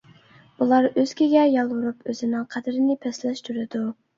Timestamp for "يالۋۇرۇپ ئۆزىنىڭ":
1.57-2.51